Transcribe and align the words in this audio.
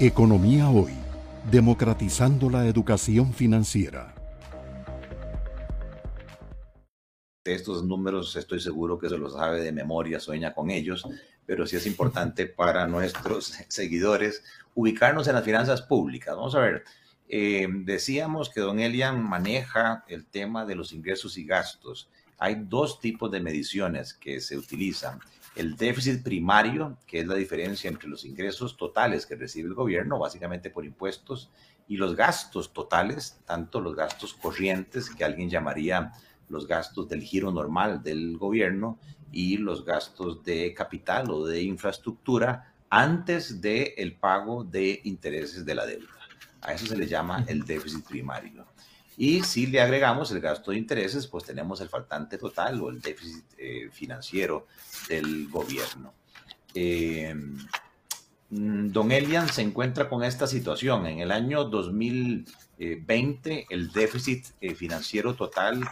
Economía 0.00 0.68
Hoy, 0.70 0.94
democratizando 1.50 2.48
la 2.48 2.66
educación 2.66 3.32
financiera. 3.32 4.14
Estos 7.44 7.84
números 7.84 8.34
estoy 8.34 8.60
seguro 8.60 8.98
que 8.98 9.10
se 9.10 9.18
los 9.18 9.34
sabe 9.34 9.62
de 9.62 9.70
memoria, 9.70 10.18
sueña 10.18 10.54
con 10.54 10.70
ellos, 10.70 11.06
pero 11.44 11.66
sí 11.66 11.76
es 11.76 11.86
importante 11.86 12.46
para 12.56 12.86
nuestros 12.88 13.52
seguidores 13.68 14.42
ubicarnos 14.74 15.28
en 15.28 15.34
las 15.34 15.44
finanzas 15.44 15.82
públicas. 15.82 16.34
Vamos 16.34 16.54
a 16.54 16.60
ver, 16.60 16.84
eh, 17.28 17.68
decíamos 17.70 18.48
que 18.48 18.62
don 18.62 18.80
Elian 18.80 19.22
maneja 19.22 20.04
el 20.08 20.24
tema 20.26 20.64
de 20.64 20.74
los 20.74 20.92
ingresos 20.92 21.36
y 21.36 21.44
gastos. 21.44 22.08
Hay 22.38 22.56
dos 22.56 22.98
tipos 22.98 23.30
de 23.30 23.40
mediciones 23.40 24.14
que 24.14 24.40
se 24.40 24.56
utilizan 24.56 25.20
el 25.54 25.76
déficit 25.76 26.22
primario, 26.22 26.98
que 27.06 27.20
es 27.20 27.26
la 27.26 27.34
diferencia 27.34 27.88
entre 27.88 28.08
los 28.08 28.24
ingresos 28.24 28.76
totales 28.76 29.26
que 29.26 29.36
recibe 29.36 29.68
el 29.68 29.74
gobierno, 29.74 30.18
básicamente 30.18 30.70
por 30.70 30.84
impuestos, 30.84 31.50
y 31.88 31.96
los 31.96 32.16
gastos 32.16 32.72
totales, 32.72 33.40
tanto 33.44 33.80
los 33.80 33.94
gastos 33.94 34.34
corrientes, 34.34 35.10
que 35.10 35.24
alguien 35.24 35.50
llamaría 35.50 36.12
los 36.48 36.66
gastos 36.66 37.08
del 37.08 37.22
giro 37.22 37.50
normal 37.50 38.02
del 38.02 38.38
gobierno, 38.38 38.98
y 39.32 39.56
los 39.56 39.84
gastos 39.84 40.44
de 40.44 40.74
capital 40.74 41.30
o 41.30 41.46
de 41.46 41.62
infraestructura 41.62 42.74
antes 42.90 43.60
del 43.62 43.94
el 43.96 44.14
pago 44.14 44.62
de 44.62 45.00
intereses 45.04 45.64
de 45.64 45.74
la 45.74 45.86
deuda. 45.86 46.08
A 46.60 46.74
eso 46.74 46.86
se 46.86 46.96
le 46.96 47.06
llama 47.06 47.44
el 47.48 47.64
déficit 47.64 48.06
primario. 48.06 48.66
Y 49.22 49.44
si 49.44 49.68
le 49.68 49.80
agregamos 49.80 50.32
el 50.32 50.40
gasto 50.40 50.72
de 50.72 50.78
intereses, 50.78 51.28
pues 51.28 51.44
tenemos 51.44 51.80
el 51.80 51.88
faltante 51.88 52.38
total 52.38 52.82
o 52.82 52.90
el 52.90 53.00
déficit 53.00 53.44
eh, 53.56 53.88
financiero 53.92 54.66
del 55.08 55.48
gobierno. 55.48 56.12
Eh, 56.74 57.32
mm, 58.50 58.88
don 58.88 59.12
Elian 59.12 59.48
se 59.48 59.62
encuentra 59.62 60.08
con 60.08 60.24
esta 60.24 60.48
situación. 60.48 61.06
En 61.06 61.20
el 61.20 61.30
año 61.30 61.66
2020, 61.66 63.66
el 63.70 63.92
déficit 63.92 64.46
eh, 64.60 64.74
financiero 64.74 65.36
total 65.36 65.88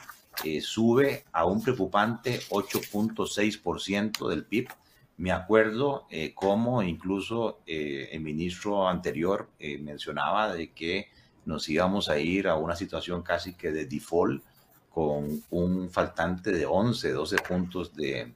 sube 0.60 1.22
a 1.30 1.44
un 1.44 1.62
preocupante 1.62 2.40
8.6% 2.48 4.28
del 4.28 4.44
PIB. 4.44 4.70
Me 5.18 5.30
acuerdo 5.30 6.08
cómo 6.34 6.82
incluso 6.82 7.60
el 7.66 8.20
ministro 8.22 8.88
anterior 8.88 9.50
mencionaba 9.60 10.54
de 10.54 10.72
que 10.72 11.10
nos 11.44 11.68
íbamos 11.68 12.08
a 12.08 12.18
ir 12.18 12.48
a 12.48 12.56
una 12.56 12.76
situación 12.76 13.22
casi 13.22 13.54
que 13.54 13.72
de 13.72 13.86
default 13.86 14.42
con 14.90 15.42
un 15.50 15.90
faltante 15.90 16.50
de 16.50 16.66
11, 16.66 17.12
12 17.12 17.36
puntos 17.38 17.94
de, 17.94 18.34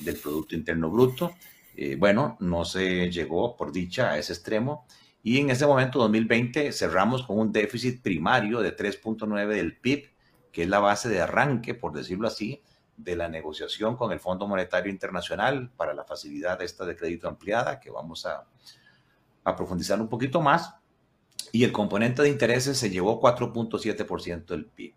del 0.00 0.16
Producto 0.16 0.54
Interno 0.54 0.90
Bruto. 0.90 1.34
Eh, 1.76 1.96
bueno, 1.96 2.36
no 2.40 2.64
se 2.64 3.10
llegó 3.10 3.56
por 3.56 3.72
dicha 3.72 4.10
a 4.10 4.18
ese 4.18 4.32
extremo 4.32 4.86
y 5.22 5.38
en 5.38 5.50
ese 5.50 5.66
momento, 5.66 6.00
2020, 6.00 6.72
cerramos 6.72 7.22
con 7.22 7.38
un 7.38 7.52
déficit 7.52 8.02
primario 8.02 8.60
de 8.60 8.76
3.9 8.76 9.46
del 9.46 9.76
PIB, 9.76 10.10
que 10.50 10.64
es 10.64 10.68
la 10.68 10.80
base 10.80 11.08
de 11.08 11.20
arranque, 11.20 11.74
por 11.74 11.92
decirlo 11.92 12.26
así, 12.26 12.60
de 12.96 13.14
la 13.14 13.28
negociación 13.28 13.96
con 13.96 14.10
el 14.10 14.18
Fondo 14.18 14.48
Monetario 14.48 14.90
Internacional 14.90 15.70
para 15.76 15.94
la 15.94 16.04
facilidad 16.04 16.60
esta 16.60 16.84
de 16.84 16.96
crédito 16.96 17.28
ampliada, 17.28 17.78
que 17.78 17.90
vamos 17.90 18.26
a, 18.26 18.44
a 19.44 19.56
profundizar 19.56 20.00
un 20.00 20.08
poquito 20.08 20.40
más 20.40 20.74
y 21.52 21.64
el 21.64 21.72
componente 21.72 22.22
de 22.22 22.30
intereses 22.30 22.78
se 22.78 22.90
llevó 22.90 23.20
4.7% 23.20 24.46
del 24.46 24.64
PIB. 24.64 24.94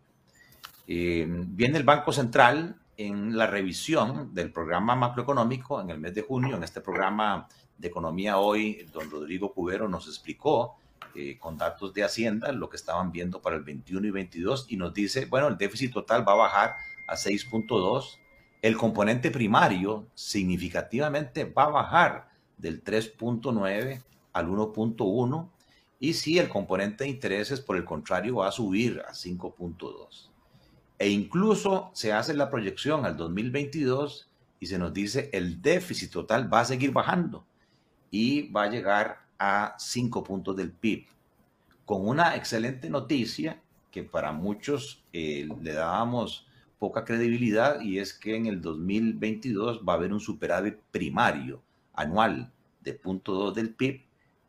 Viene 0.88 1.78
el 1.78 1.84
Banco 1.84 2.14
Central 2.14 2.80
en 2.98 3.38
la 3.38 3.45
revisión 3.45 4.34
del 4.34 4.52
programa 4.52 4.95
macroeconómico 4.95 5.81
en 5.81 5.89
el 5.89 6.00
mes 6.00 6.16
de 6.16 6.22
junio, 6.22 6.56
en 6.56 6.64
este 6.64 6.80
programa 6.80 7.48
de 7.78 7.89
economía 7.89 8.38
hoy, 8.38 8.88
don 8.94 9.11
Rodrigo 9.11 9.53
Cubero 9.53 9.89
nos 9.89 10.08
explicó 10.08 10.78
eh, 11.14 11.38
con 11.38 11.58
datos 11.58 11.94
de 11.94 12.03
Hacienda 12.03 12.52
lo 12.52 12.70
que 12.70 12.78
estaban 12.78 13.11
viendo 13.11 13.42
para 13.42 13.58
el 13.58 13.64
21 13.64 14.08
y 14.08 14.11
22 14.11 14.67
y 14.70 14.78
nos 14.78 14.94
dice, 14.94 15.26
bueno, 15.26 15.48
el 15.48 15.58
déficit 15.58 15.94
total 15.94 16.28
va 16.28 16.33
a 16.33 16.36
bajar 16.36 16.76
a 17.08 17.16
6.2, 17.16 18.17
el 18.61 18.77
componente 18.77 19.30
primario 19.30 20.08
significativamente 20.14 21.43
va 21.45 21.66
a 21.66 21.70
bajar 21.70 22.30
del 22.58 22.83
3.9 22.83 24.04
al 24.33 24.48
1.1 24.48 25.49
y 26.00 26.14
si 26.14 26.38
el 26.38 26.50
componente 26.50 27.04
de 27.04 27.10
intereses, 27.10 27.61
por 27.61 27.78
el 27.78 27.86
contrario, 27.86 28.38
va 28.38 28.50
a 28.50 28.52
subir 28.52 29.02
a 29.08 29.14
5.2. 29.14 30.30
E 30.98 31.10
incluso 31.10 31.92
se 31.94 32.14
hace 32.14 32.33
la 32.33 32.50
proyección 32.50 33.06
al 33.06 33.17
2022 33.17 34.30
y 34.60 34.67
se 34.67 34.80
nos 34.80 34.94
dice 34.94 35.30
el 35.34 35.61
déficit 35.61 36.11
total 36.11 36.52
va 36.52 36.61
a 36.61 36.66
seguir 36.66 36.92
bajando 36.92 37.45
y 38.11 38.50
va 38.50 38.64
a 38.64 38.70
llegar 38.70 39.26
a 39.38 39.76
5 39.78 40.23
puntos 40.23 40.55
del 40.55 40.72
PIB. 40.72 41.05
Con 41.86 42.08
una 42.08 42.36
excelente 42.36 42.89
noticia 42.89 43.61
que 43.92 44.04
para 44.04 44.32
muchos 44.32 45.04
eh, 45.14 45.48
le 45.61 45.73
dábamos 45.73 46.48
poca 46.80 47.05
credibilidad 47.05 47.82
y 47.82 48.00
es 48.00 48.14
que 48.14 48.36
en 48.36 48.45
el 48.45 48.61
2022 48.61 49.82
va 49.88 49.94
a 49.94 49.95
haber 49.95 50.14
un 50.14 50.20
superávit 50.20 50.78
primario 50.92 51.61
anual 51.94 52.52
de 52.82 53.00
0.2 53.00 53.54
del 53.54 53.73
PIB 53.73 54.05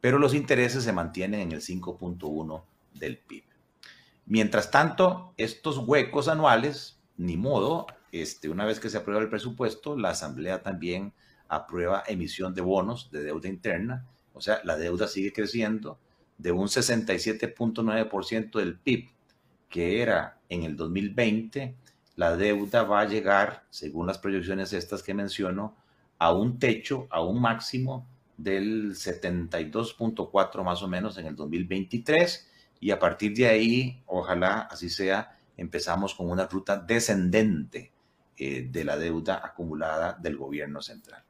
pero 0.06 0.20
los 0.20 0.34
intereses 0.34 0.84
se 0.84 0.92
mantienen 0.92 1.40
en 1.40 1.50
el 1.50 1.60
5.1 1.60 2.62
del 2.94 3.18
PIB. 3.18 3.42
Mientras 4.26 4.70
tanto, 4.70 5.34
estos 5.36 5.78
huecos 5.78 6.28
anuales, 6.28 7.00
ni 7.16 7.36
modo, 7.36 7.88
este, 8.12 8.48
una 8.48 8.64
vez 8.64 8.78
que 8.78 8.88
se 8.88 8.98
aprueba 8.98 9.20
el 9.20 9.28
presupuesto, 9.28 9.98
la 9.98 10.10
Asamblea 10.10 10.62
también 10.62 11.12
aprueba 11.48 12.04
emisión 12.06 12.54
de 12.54 12.60
bonos 12.60 13.10
de 13.10 13.24
deuda 13.24 13.48
interna, 13.48 14.06
o 14.32 14.40
sea, 14.40 14.60
la 14.62 14.76
deuda 14.76 15.08
sigue 15.08 15.32
creciendo 15.32 15.98
de 16.38 16.52
un 16.52 16.68
67.9% 16.68 18.60
del 18.60 18.78
PIB, 18.78 19.08
que 19.68 20.02
era 20.02 20.38
en 20.48 20.62
el 20.62 20.76
2020, 20.76 21.74
la 22.14 22.36
deuda 22.36 22.84
va 22.84 23.00
a 23.00 23.08
llegar, 23.08 23.64
según 23.70 24.06
las 24.06 24.18
proyecciones 24.18 24.72
estas 24.72 25.02
que 25.02 25.14
menciono, 25.14 25.74
a 26.20 26.32
un 26.32 26.60
techo, 26.60 27.08
a 27.10 27.24
un 27.24 27.40
máximo 27.40 28.06
del 28.36 28.94
72.4 28.94 30.62
más 30.62 30.82
o 30.82 30.88
menos 30.88 31.18
en 31.18 31.26
el 31.26 31.36
2023 31.36 32.50
y 32.80 32.90
a 32.90 32.98
partir 32.98 33.34
de 33.34 33.46
ahí, 33.46 34.02
ojalá 34.06 34.68
así 34.70 34.90
sea, 34.90 35.38
empezamos 35.56 36.14
con 36.14 36.30
una 36.30 36.46
ruta 36.46 36.76
descendente 36.78 37.92
eh, 38.36 38.68
de 38.70 38.84
la 38.84 38.98
deuda 38.98 39.40
acumulada 39.42 40.16
del 40.20 40.36
gobierno 40.36 40.82
central. 40.82 41.24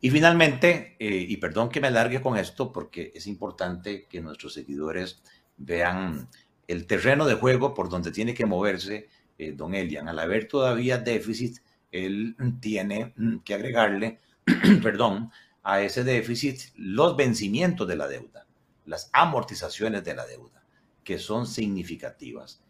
Y 0.00 0.10
finalmente, 0.10 0.96
eh, 0.98 1.26
y 1.28 1.36
perdón 1.38 1.70
que 1.70 1.80
me 1.80 1.86
alargue 1.86 2.20
con 2.20 2.36
esto 2.36 2.72
porque 2.72 3.10
es 3.14 3.26
importante 3.26 4.06
que 4.06 4.20
nuestros 4.20 4.52
seguidores 4.52 5.22
vean 5.56 6.28
el 6.68 6.86
terreno 6.86 7.24
de 7.26 7.36
juego 7.36 7.72
por 7.72 7.88
donde 7.88 8.12
tiene 8.12 8.34
que 8.34 8.44
moverse 8.44 9.08
eh, 9.38 9.52
don 9.52 9.74
Elian. 9.74 10.08
Al 10.08 10.18
haber 10.18 10.46
todavía 10.46 10.98
déficit, 10.98 11.58
él 11.90 12.36
tiene 12.60 13.14
que 13.44 13.54
agregarle, 13.54 14.20
perdón, 14.82 15.30
a 15.64 15.80
ese 15.80 16.04
déficit 16.04 16.60
los 16.76 17.16
vencimientos 17.16 17.88
de 17.88 17.96
la 17.96 18.06
deuda, 18.06 18.46
las 18.84 19.10
amortizaciones 19.12 20.04
de 20.04 20.14
la 20.14 20.26
deuda, 20.26 20.62
que 21.02 21.18
son 21.18 21.46
significativas. 21.46 22.62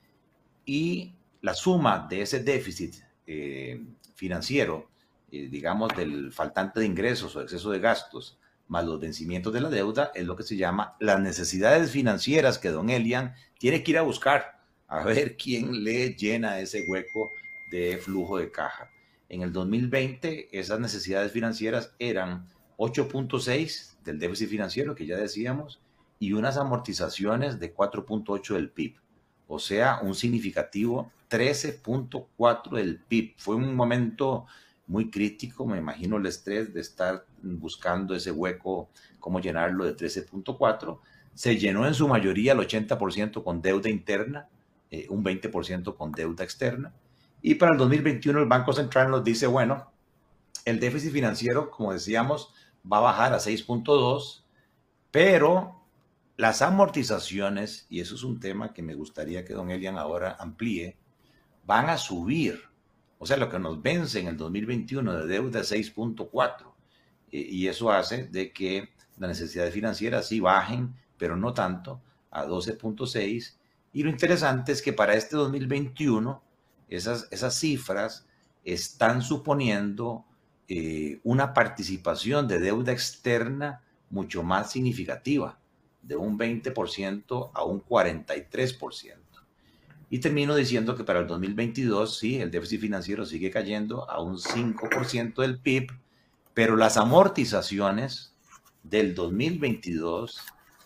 Y 0.64 1.12
la 1.42 1.54
suma 1.54 2.06
de 2.08 2.22
ese 2.22 2.42
déficit 2.42 2.94
eh, 3.26 3.84
financiero, 4.14 4.88
eh, 5.30 5.48
digamos, 5.50 5.94
del 5.96 6.32
faltante 6.32 6.80
de 6.80 6.86
ingresos 6.86 7.34
o 7.34 7.42
exceso 7.42 7.70
de 7.72 7.80
gastos, 7.80 8.38
más 8.68 8.84
los 8.84 9.00
vencimientos 9.00 9.52
de 9.52 9.60
la 9.60 9.68
deuda, 9.68 10.12
es 10.14 10.24
lo 10.24 10.36
que 10.36 10.44
se 10.44 10.56
llama 10.56 10.96
las 11.00 11.20
necesidades 11.20 11.90
financieras 11.90 12.58
que 12.58 12.70
don 12.70 12.90
Elian 12.90 13.34
tiene 13.58 13.82
que 13.82 13.90
ir 13.90 13.98
a 13.98 14.02
buscar, 14.02 14.60
a 14.86 15.04
ver 15.04 15.36
quién 15.42 15.84
le 15.84 16.14
llena 16.14 16.60
ese 16.60 16.86
hueco 16.88 17.30
de 17.70 17.98
flujo 17.98 18.38
de 18.38 18.52
caja. 18.52 18.88
En 19.28 19.42
el 19.42 19.52
2020, 19.52 20.56
esas 20.58 20.78
necesidades 20.78 21.32
financieras 21.32 21.92
eran 21.98 22.48
8.6 22.78 23.96
del 24.04 24.18
déficit 24.18 24.48
financiero 24.48 24.94
que 24.94 25.06
ya 25.06 25.16
decíamos 25.16 25.80
y 26.18 26.32
unas 26.32 26.56
amortizaciones 26.56 27.58
de 27.58 27.74
4.8 27.74 28.54
del 28.54 28.70
PIB. 28.70 28.96
O 29.46 29.58
sea, 29.58 30.00
un 30.02 30.14
significativo 30.14 31.10
13.4 31.30 32.70
del 32.76 32.98
PIB. 32.98 33.34
Fue 33.36 33.56
un 33.56 33.74
momento 33.74 34.46
muy 34.86 35.10
crítico, 35.10 35.66
me 35.66 35.78
imagino 35.78 36.16
el 36.16 36.26
estrés 36.26 36.72
de 36.72 36.80
estar 36.80 37.24
buscando 37.42 38.14
ese 38.14 38.30
hueco, 38.30 38.88
cómo 39.18 39.40
llenarlo 39.40 39.84
de 39.84 39.96
13.4. 39.96 40.98
Se 41.34 41.56
llenó 41.56 41.86
en 41.86 41.94
su 41.94 42.06
mayoría 42.06 42.52
el 42.52 42.58
80% 42.58 43.42
con 43.42 43.60
deuda 43.60 43.88
interna, 43.88 44.48
eh, 44.90 45.06
un 45.08 45.24
20% 45.24 45.96
con 45.96 46.12
deuda 46.12 46.44
externa. 46.44 46.92
Y 47.42 47.56
para 47.56 47.72
el 47.72 47.78
2021 47.78 48.40
el 48.40 48.48
Banco 48.48 48.72
Central 48.72 49.10
nos 49.10 49.24
dice, 49.24 49.46
bueno, 49.46 49.90
el 50.64 50.80
déficit 50.80 51.12
financiero, 51.12 51.70
como 51.70 51.92
decíamos, 51.92 52.52
va 52.90 52.98
a 52.98 53.02
bajar 53.02 53.34
a 53.34 53.38
6.2, 53.38 54.42
pero 55.10 55.84
las 56.36 56.62
amortizaciones, 56.62 57.86
y 57.88 58.00
eso 58.00 58.14
es 58.14 58.24
un 58.24 58.40
tema 58.40 58.72
que 58.72 58.82
me 58.82 58.94
gustaría 58.94 59.44
que 59.44 59.54
don 59.54 59.70
Elian 59.70 59.98
ahora 59.98 60.36
amplíe, 60.38 60.96
van 61.64 61.88
a 61.88 61.98
subir. 61.98 62.60
O 63.18 63.26
sea, 63.26 63.36
lo 63.36 63.48
que 63.48 63.58
nos 63.58 63.80
vence 63.80 64.20
en 64.20 64.26
el 64.26 64.36
2021 64.36 65.12
de 65.18 65.26
deuda 65.26 65.60
es 65.60 65.72
6.4. 65.72 66.72
Y 67.30 67.66
eso 67.66 67.90
hace 67.90 68.26
de 68.26 68.52
que 68.52 68.90
las 69.16 69.28
necesidades 69.28 69.72
financieras 69.72 70.28
sí 70.28 70.40
bajen, 70.40 70.94
pero 71.16 71.36
no 71.36 71.54
tanto, 71.54 72.00
a 72.30 72.44
12.6. 72.44 73.54
Y 73.92 74.02
lo 74.02 74.10
interesante 74.10 74.72
es 74.72 74.82
que 74.82 74.92
para 74.92 75.14
este 75.14 75.36
2021 75.36 76.42
esas, 76.88 77.28
esas 77.30 77.54
cifras 77.54 78.26
están 78.64 79.22
suponiendo 79.22 80.24
eh, 80.68 81.20
una 81.24 81.52
participación 81.52 82.48
de 82.48 82.58
deuda 82.58 82.92
externa 82.92 83.82
mucho 84.10 84.42
más 84.42 84.72
significativa, 84.72 85.58
de 86.02 86.16
un 86.16 86.38
20% 86.38 87.50
a 87.52 87.64
un 87.64 87.84
43%. 87.84 89.24
Y 90.10 90.18
termino 90.20 90.54
diciendo 90.54 90.94
que 90.96 91.04
para 91.04 91.20
el 91.20 91.26
2022, 91.26 92.18
sí, 92.18 92.36
el 92.36 92.50
déficit 92.50 92.80
financiero 92.80 93.26
sigue 93.26 93.50
cayendo 93.50 94.08
a 94.08 94.22
un 94.22 94.38
5% 94.38 95.42
del 95.42 95.58
PIB, 95.58 95.88
pero 96.54 96.76
las 96.76 96.96
amortizaciones 96.96 98.34
del 98.84 99.14
2022 99.14 100.40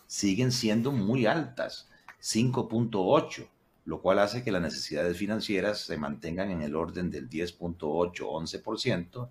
siguen 0.07 0.51
siendo 0.51 0.91
muy 0.91 1.27
altas, 1.27 1.89
5.8, 2.21 3.47
lo 3.89 4.01
cual 4.01 4.19
hace 4.19 4.43
que 4.43 4.51
las 4.51 4.61
necesidades 4.61 5.17
financieras 5.17 5.79
se 5.79 5.97
mantengan 5.97 6.51
en 6.51 6.61
el 6.61 6.75
orden 6.75 7.09
del 7.09 7.27
10.8, 7.27 8.13
11%, 8.13 9.29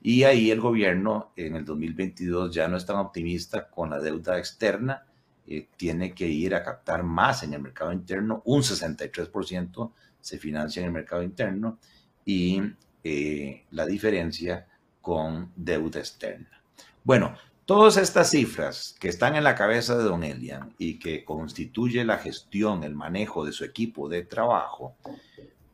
y 0.00 0.22
ahí 0.22 0.52
el 0.52 0.60
gobierno 0.60 1.32
en 1.34 1.56
el 1.56 1.64
2022 1.64 2.54
ya 2.54 2.68
no 2.68 2.76
es 2.76 2.86
tan 2.86 2.98
optimista 2.98 3.68
con 3.68 3.90
la 3.90 3.98
deuda 3.98 4.38
externa, 4.38 5.04
eh, 5.48 5.66
tiene 5.76 6.14
que 6.14 6.28
ir 6.28 6.54
a 6.54 6.62
captar 6.62 7.02
más 7.02 7.42
en 7.42 7.54
el 7.54 7.60
mercado 7.60 7.92
interno, 7.92 8.40
un 8.44 8.62
63% 8.62 9.90
se 10.20 10.38
financia 10.38 10.78
en 10.78 10.86
el 10.86 10.92
mercado 10.92 11.24
interno 11.24 11.80
y 12.24 12.62
eh, 13.02 13.64
la 13.72 13.84
diferencia 13.84 14.64
con 15.02 15.50
deuda 15.56 15.98
externa. 15.98 16.62
Bueno, 17.02 17.34
Todas 17.68 17.98
estas 17.98 18.30
cifras 18.30 18.96
que 18.98 19.10
están 19.10 19.36
en 19.36 19.44
la 19.44 19.54
cabeza 19.54 19.94
de 19.94 20.02
Don 20.02 20.24
Elian 20.24 20.74
y 20.78 20.98
que 20.98 21.22
constituye 21.22 22.02
la 22.02 22.16
gestión, 22.16 22.82
el 22.82 22.94
manejo 22.94 23.44
de 23.44 23.52
su 23.52 23.62
equipo 23.62 24.08
de 24.08 24.22
trabajo, 24.22 24.96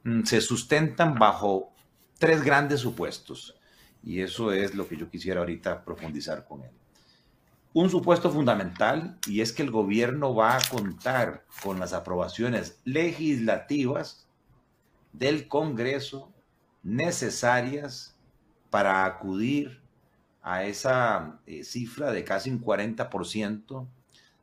mm, 0.02 0.25
se 0.25 0.41
sustentan 0.41 1.14
bajo 1.20 1.70
tres 2.19 2.43
grandes 2.43 2.81
supuestos. 2.81 3.55
Y 4.02 4.23
eso 4.23 4.50
es 4.50 4.75
lo 4.75 4.88
que 4.88 4.96
yo 4.96 5.08
quisiera 5.08 5.38
ahorita 5.38 5.85
profundizar 5.85 6.44
con 6.49 6.62
él. 6.62 6.73
Un 7.73 7.88
supuesto 7.88 8.29
fundamental 8.29 9.17
y 9.29 9.41
es 9.41 9.52
que 9.52 9.62
el 9.62 9.70
gobierno 9.70 10.35
va 10.35 10.56
a 10.56 10.69
contar 10.69 11.44
con 11.62 11.79
las 11.79 11.93
aprobaciones 11.93 12.81
legislativas 12.85 14.26
del 15.12 15.46
Congreso 15.46 16.32
necesarias 16.82 18.17
para 18.69 19.05
acudir 19.05 19.84
a 20.44 20.64
esa 20.64 21.41
eh, 21.46 21.64
cifra 21.64 22.12
de 22.12 22.23
casi 22.23 22.50
un 22.50 22.61
40% 22.61 23.88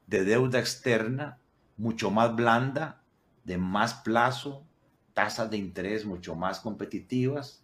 de 0.07 0.24
deuda 0.25 0.59
externa, 0.59 1.38
mucho 1.77 2.09
más 2.09 2.36
blanda, 2.36 3.03
de 3.44 3.59
más 3.59 3.94
plazo, 3.94 4.65
tasas 5.13 5.51
de 5.51 5.57
interés 5.57 6.03
mucho 6.06 6.36
más 6.36 6.59
competitivas, 6.59 7.63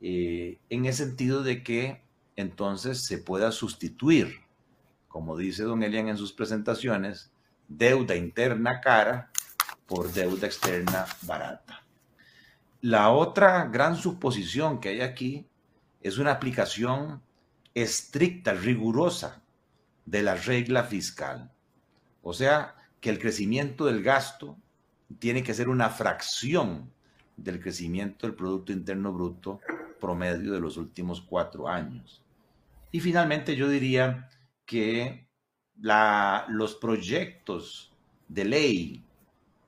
eh, 0.00 0.58
en 0.68 0.86
el 0.86 0.92
sentido 0.92 1.44
de 1.44 1.62
que 1.62 2.02
entonces 2.34 3.04
se 3.04 3.18
pueda 3.18 3.52
sustituir, 3.52 4.34
como 5.06 5.36
dice 5.36 5.62
don 5.62 5.84
Elian 5.84 6.08
en 6.08 6.16
sus 6.16 6.32
presentaciones, 6.32 7.30
deuda 7.68 8.16
interna 8.16 8.80
cara 8.80 9.30
por 9.86 10.12
deuda 10.12 10.48
externa 10.48 11.06
barata. 11.22 11.84
La 12.80 13.10
otra 13.10 13.66
gran 13.66 13.94
suposición 13.96 14.80
que 14.80 14.88
hay 14.88 15.00
aquí 15.00 15.46
es 16.00 16.18
una 16.18 16.32
aplicación 16.32 17.22
estricta, 17.82 18.52
rigurosa 18.52 19.42
de 20.06 20.22
la 20.22 20.34
regla 20.34 20.84
fiscal. 20.84 21.50
O 22.22 22.32
sea, 22.32 22.74
que 23.00 23.10
el 23.10 23.18
crecimiento 23.18 23.86
del 23.86 24.02
gasto 24.02 24.56
tiene 25.18 25.42
que 25.42 25.54
ser 25.54 25.68
una 25.68 25.88
fracción 25.88 26.90
del 27.36 27.60
crecimiento 27.60 28.26
del 28.26 28.36
Producto 28.36 28.72
Interno 28.72 29.12
Bruto 29.12 29.60
promedio 30.00 30.52
de 30.52 30.60
los 30.60 30.76
últimos 30.76 31.20
cuatro 31.20 31.68
años. 31.68 32.22
Y 32.90 33.00
finalmente 33.00 33.56
yo 33.56 33.68
diría 33.68 34.28
que 34.64 35.26
los 35.80 36.74
proyectos 36.74 37.92
de 38.26 38.44
ley 38.44 39.04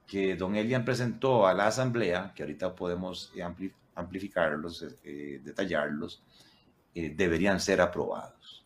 que 0.06 0.34
don 0.34 0.56
Elian 0.56 0.84
presentó 0.84 1.46
a 1.46 1.54
la 1.54 1.68
Asamblea, 1.68 2.32
que 2.34 2.42
ahorita 2.42 2.74
podemos 2.74 3.32
amplificarlos, 3.94 4.84
eh, 5.04 5.40
detallarlos, 5.44 6.22
eh, 6.94 7.14
deberían 7.16 7.60
ser 7.60 7.81
aprobados. 7.81 8.64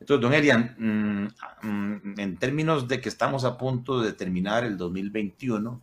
Entonces, 0.00 0.22
don 0.22 0.34
Elian, 0.34 0.74
mm, 0.78 1.66
mm, 1.66 2.20
en 2.20 2.36
términos 2.36 2.86
de 2.88 3.00
que 3.00 3.08
estamos 3.08 3.44
a 3.44 3.56
punto 3.56 4.00
de 4.00 4.12
terminar 4.12 4.64
el 4.64 4.76
2021, 4.76 5.80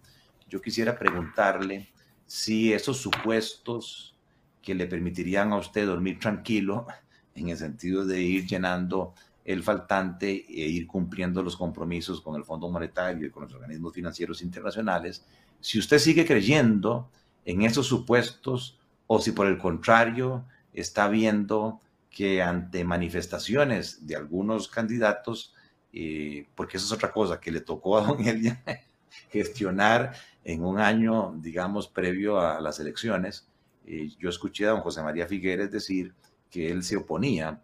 yo 0.48 0.62
quisiera 0.62 0.98
preguntarle 0.98 1.90
si 2.28 2.72
esos 2.72 2.98
supuestos 2.98 4.14
que 4.62 4.76
le 4.76 4.86
permitirían 4.86 5.54
a 5.54 5.58
usted 5.58 5.88
dormir 5.88 6.20
tranquilo, 6.20 6.86
en 7.36 7.50
el 7.50 7.58
sentido 7.58 8.06
de 8.06 8.22
ir 8.22 8.46
llenando 8.46 9.14
el 9.44 9.64
faltante 9.64 10.46
e 10.48 10.68
ir 10.68 10.86
cumpliendo 10.86 11.42
los 11.42 11.58
compromisos 11.58 12.22
con 12.22 12.36
el 12.36 12.44
Fondo 12.44 12.70
Monetario 12.70 13.26
y 13.26 13.32
con 13.32 13.44
los 13.44 13.54
organismos 13.54 13.94
financieros 13.94 14.42
internacionales, 14.44 15.26
si 15.60 15.80
usted 15.80 15.98
sigue 15.98 16.26
creyendo 16.26 17.10
en 17.44 17.64
esos 17.64 17.88
supuestos 17.88 18.78
o 19.08 19.20
si 19.20 19.32
por 19.32 19.48
el 19.48 19.58
contrario 19.58 20.46
está 20.74 21.08
viendo 21.08 21.82
que 22.12 22.42
ante 22.42 22.84
manifestaciones 22.84 24.06
de 24.06 24.18
algunos 24.18 24.68
candidatos, 24.68 25.56
eh, 25.94 26.46
porque 26.56 26.78
eso 26.78 26.86
es 26.86 26.92
otra 26.92 27.12
cosa 27.12 27.40
que 27.40 27.52
le 27.52 27.62
tocó 27.62 27.98
a 27.98 28.06
don 28.06 28.22
Elia 28.26 28.62
gestionar 29.32 30.14
en 30.44 30.64
un 30.64 30.80
año, 30.80 31.34
digamos, 31.38 31.88
previo 31.88 32.40
a 32.40 32.60
las 32.60 32.80
elecciones, 32.80 33.48
eh, 33.86 34.10
yo 34.20 34.30
escuché 34.30 34.66
a 34.66 34.72
don 34.72 34.82
José 34.82 35.02
María 35.02 35.26
Figueres 35.26 35.72
decir 35.72 36.14
que 36.50 36.70
él 36.70 36.84
se 36.84 36.98
oponía 36.98 37.62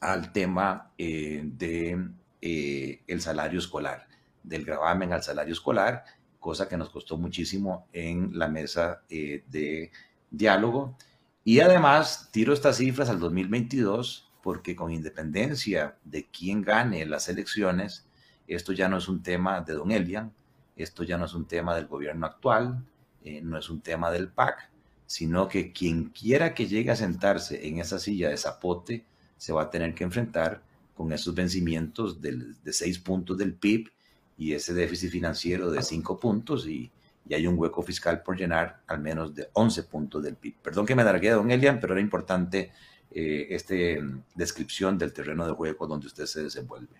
al 0.00 0.32
tema 0.32 0.92
eh, 0.96 1.42
de 1.44 2.10
el 2.46 3.22
salario 3.22 3.58
escolar, 3.58 4.06
del 4.42 4.66
gravamen 4.66 5.14
al 5.14 5.22
salario 5.22 5.54
escolar, 5.54 6.04
cosa 6.38 6.68
que 6.68 6.76
nos 6.76 6.90
costó 6.90 7.16
muchísimo 7.16 7.88
en 7.90 8.38
la 8.38 8.48
mesa 8.48 9.00
de 9.08 9.90
diálogo 10.30 10.94
y 11.44 11.60
además 11.60 12.30
tiro 12.32 12.54
estas 12.54 12.78
cifras 12.78 13.10
al 13.10 13.20
2022 13.20 14.32
porque 14.42 14.74
con 14.74 14.90
independencia 14.90 15.96
de 16.04 16.26
quién 16.26 16.62
gane 16.62 17.06
las 17.06 17.28
elecciones, 17.28 18.06
esto 18.46 18.72
ya 18.72 18.88
no 18.88 18.98
es 18.98 19.08
un 19.08 19.22
tema 19.22 19.60
de 19.62 19.74
Don 19.74 19.90
Elian, 19.90 20.32
esto 20.76 21.02
ya 21.02 21.16
no 21.16 21.24
es 21.24 21.34
un 21.34 21.46
tema 21.46 21.74
del 21.74 21.86
gobierno 21.86 22.26
actual, 22.26 22.84
eh, 23.22 23.40
no 23.42 23.58
es 23.58 23.70
un 23.70 23.80
tema 23.80 24.10
del 24.10 24.28
PAC, 24.28 24.70
sino 25.06 25.48
que 25.48 25.72
quien 25.72 26.10
quiera 26.10 26.54
que 26.54 26.66
llegue 26.66 26.90
a 26.90 26.96
sentarse 26.96 27.66
en 27.66 27.78
esa 27.78 27.98
silla 27.98 28.28
de 28.30 28.36
zapote 28.36 29.04
se 29.36 29.52
va 29.52 29.62
a 29.62 29.70
tener 29.70 29.94
que 29.94 30.04
enfrentar 30.04 30.62
con 30.94 31.12
esos 31.12 31.34
vencimientos 31.34 32.20
de 32.20 32.72
seis 32.72 32.98
puntos 32.98 33.36
del 33.36 33.54
PIB 33.54 33.90
y 34.36 34.52
ese 34.52 34.74
déficit 34.74 35.10
financiero 35.10 35.70
de 35.70 35.82
cinco 35.82 36.18
puntos 36.18 36.66
y, 36.66 36.90
y 37.26 37.34
hay 37.34 37.46
un 37.46 37.58
hueco 37.58 37.82
fiscal 37.82 38.22
por 38.22 38.36
llenar 38.36 38.82
al 38.86 39.00
menos 39.00 39.34
de 39.34 39.48
11 39.52 39.84
puntos 39.84 40.22
del 40.22 40.36
PIB. 40.36 40.56
Perdón 40.62 40.86
que 40.86 40.94
me 40.94 41.02
alargué, 41.02 41.30
don 41.30 41.50
Elian, 41.50 41.80
pero 41.80 41.94
era 41.94 42.00
importante 42.00 42.72
eh, 43.10 43.46
esta 43.50 43.74
descripción 44.34 44.98
del 44.98 45.12
terreno 45.12 45.46
de 45.46 45.52
juego 45.52 45.86
donde 45.86 46.06
usted 46.06 46.26
se 46.26 46.42
desenvuelve. 46.42 46.96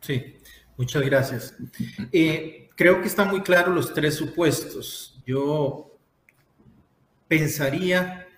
Sí, 0.00 0.36
muchas 0.76 1.02
gracias. 1.02 1.56
Eh, 2.12 2.68
creo 2.76 3.00
que 3.00 3.08
están 3.08 3.28
muy 3.30 3.40
claros 3.40 3.74
los 3.74 3.94
tres 3.94 4.14
supuestos. 4.14 5.22
Yo 5.26 5.98
pensaría 7.26 8.28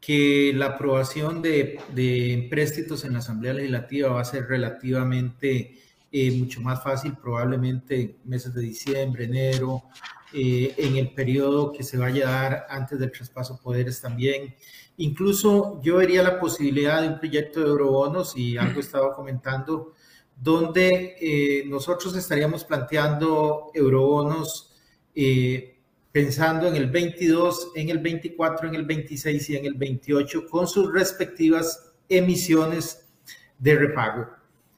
que 0.00 0.52
la 0.54 0.66
aprobación 0.66 1.40
de, 1.40 1.80
de 1.94 2.34
empréstitos 2.34 3.06
en 3.06 3.14
la 3.14 3.20
Asamblea 3.20 3.54
Legislativa 3.54 4.10
va 4.10 4.20
a 4.20 4.24
ser 4.26 4.46
relativamente 4.46 5.78
eh, 6.16 6.30
mucho 6.30 6.60
más 6.60 6.80
fácil, 6.80 7.16
probablemente 7.16 8.18
meses 8.24 8.54
de 8.54 8.60
diciembre, 8.60 9.24
enero, 9.24 9.82
eh, 10.36 10.74
en 10.78 10.96
el 10.96 11.14
periodo 11.14 11.70
que 11.70 11.84
se 11.84 11.96
vaya 11.96 12.26
a 12.26 12.42
dar 12.42 12.66
antes 12.68 12.98
del 12.98 13.12
traspaso 13.12 13.54
de 13.54 13.62
poderes 13.62 14.00
también. 14.00 14.54
Incluso 14.96 15.80
yo 15.80 15.98
vería 15.98 16.24
la 16.24 16.40
posibilidad 16.40 17.02
de 17.02 17.08
un 17.08 17.18
proyecto 17.20 17.60
de 17.60 17.66
eurobonos 17.66 18.36
y 18.36 18.56
algo 18.56 18.80
estaba 18.80 19.14
comentando, 19.14 19.92
donde 20.36 21.16
eh, 21.20 21.64
nosotros 21.66 22.16
estaríamos 22.16 22.64
planteando 22.64 23.70
eurobonos 23.74 24.72
eh, 25.14 25.76
pensando 26.10 26.66
en 26.66 26.74
el 26.74 26.90
22, 26.90 27.70
en 27.76 27.90
el 27.90 27.98
24, 27.98 28.68
en 28.68 28.74
el 28.74 28.84
26 28.84 29.50
y 29.50 29.56
en 29.56 29.66
el 29.66 29.74
28 29.74 30.46
con 30.48 30.66
sus 30.66 30.92
respectivas 30.92 31.92
emisiones 32.08 33.06
de 33.58 33.76
repago. 33.76 34.28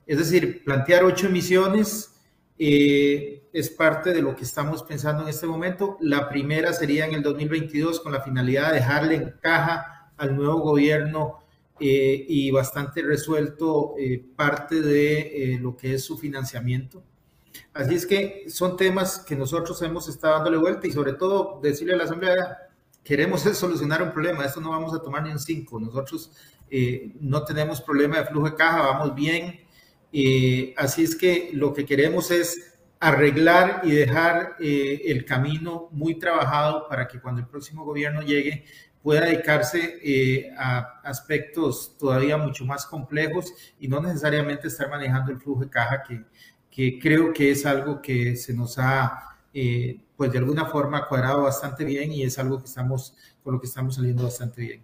Es 0.07 0.19
decir, 0.19 0.63
plantear 0.65 1.05
ocho 1.05 1.29
emisiones 1.29 2.13
es 3.57 3.71
parte 3.71 4.13
de 4.13 4.21
lo 4.21 4.37
que 4.37 4.45
estamos 4.45 4.83
pensando 4.83 5.23
en 5.23 5.31
este 5.31 5.47
momento. 5.47 5.97
La 6.01 6.29
primera 6.29 6.75
sería 6.75 7.07
en 7.07 7.15
el 7.15 7.23
2022 7.23 8.01
con 8.01 8.13
la 8.13 8.21
finalidad 8.21 8.69
de 8.69 8.81
dejarle 8.81 9.15
en 9.15 9.35
caja 9.41 10.13
al 10.19 10.37
nuevo 10.37 10.59
gobierno 10.59 11.39
eh, 11.81 12.27
y 12.29 12.51
bastante 12.51 13.01
resuelto 13.01 13.95
eh, 13.99 14.23
parte 14.37 14.83
de 14.83 15.55
eh, 15.55 15.59
lo 15.59 15.75
que 15.75 15.95
es 15.95 16.05
su 16.05 16.19
financiamiento. 16.19 17.03
Así 17.73 17.95
es 17.95 18.05
que 18.05 18.45
son 18.49 18.77
temas 18.77 19.21
que 19.21 19.35
nosotros 19.35 19.81
hemos 19.81 20.07
estado 20.07 20.35
dándole 20.35 20.59
vuelta 20.59 20.87
y 20.87 20.93
sobre 20.93 21.15
todo 21.15 21.59
decirle 21.63 21.95
a 21.95 21.97
la 21.97 22.05
Asamblea, 22.05 22.59
queremos 23.03 23.41
solucionar 23.41 24.03
un 24.03 24.13
problema, 24.13 24.45
esto 24.45 24.61
no 24.61 24.69
vamos 24.69 24.93
a 24.93 25.01
tomar 25.01 25.23
ni 25.23 25.31
un 25.31 25.39
5, 25.39 25.81
nosotros 25.81 26.31
no 27.21 27.43
tenemos 27.45 27.81
problema 27.81 28.19
de 28.19 28.27
flujo 28.27 28.51
de 28.51 28.57
caja, 28.57 28.83
vamos 28.83 29.15
bien, 29.15 29.61
así 30.77 31.05
es 31.05 31.15
que 31.15 31.51
lo 31.55 31.73
que 31.73 31.87
queremos 31.87 32.31
es 32.31 32.76
arreglar 32.99 33.83
y 33.85 33.91
dejar 33.91 34.57
el 34.59 35.25
camino 35.25 35.89
muy 35.93 36.19
trabajado 36.19 36.89
para 36.89 37.07
que 37.07 37.21
cuando 37.21 37.41
el 37.41 37.47
próximo 37.47 37.85
gobierno 37.85 38.23
llegue 38.23 38.65
pueda 39.07 39.27
dedicarse 39.27 40.01
eh, 40.03 40.53
a 40.59 41.01
aspectos 41.05 41.97
todavía 41.97 42.37
mucho 42.37 42.65
más 42.65 42.87
complejos 42.87 43.55
y 43.79 43.87
no 43.87 44.01
necesariamente 44.01 44.67
estar 44.67 44.91
manejando 44.91 45.31
el 45.31 45.39
flujo 45.39 45.61
de 45.61 45.71
caja 45.71 46.03
que, 46.03 46.25
que 46.69 46.99
creo 46.99 47.33
que 47.33 47.53
es 47.53 47.65
algo 47.67 48.03
que 48.03 48.35
se 48.35 48.53
nos 48.53 48.81
ha, 48.81 49.39
eh, 49.55 50.01
pues 50.17 50.33
de 50.33 50.39
alguna 50.39 50.67
forma, 50.67 51.07
cuadrado 51.07 51.45
bastante 51.45 51.85
bien 51.85 52.11
y 52.11 52.25
es 52.25 52.37
algo 52.41 52.59
que 52.59 52.65
estamos, 52.65 53.15
con 53.45 53.55
lo 53.55 53.61
que 53.61 53.69
estamos 53.69 53.95
saliendo 53.95 54.25
bastante 54.25 54.61
bien. 54.61 54.83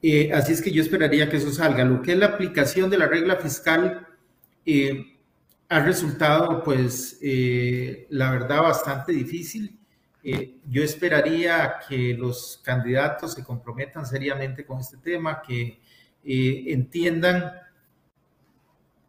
Eh, 0.00 0.32
así 0.32 0.52
es 0.52 0.62
que 0.62 0.70
yo 0.70 0.80
esperaría 0.80 1.28
que 1.28 1.38
eso 1.38 1.50
salga. 1.50 1.84
Lo 1.84 2.00
que 2.00 2.12
es 2.12 2.18
la 2.18 2.26
aplicación 2.26 2.90
de 2.90 2.98
la 2.98 3.08
regla 3.08 3.34
fiscal 3.34 4.06
ha 5.72 5.80
resultado, 5.80 6.62
pues, 6.62 7.18
la 8.10 8.30
verdad, 8.30 8.62
bastante 8.62 9.12
difícil. 9.12 9.78
Eh, 10.24 10.60
yo 10.68 10.84
esperaría 10.84 11.80
que 11.88 12.14
los 12.14 12.60
candidatos 12.62 13.32
se 13.32 13.42
comprometan 13.42 14.06
seriamente 14.06 14.64
con 14.64 14.78
este 14.78 14.98
tema, 14.98 15.42
que 15.42 15.80
eh, 16.24 16.64
entiendan 16.68 17.52